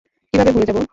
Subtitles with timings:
[0.33, 0.81] কিভাবে ভুলে যাবো?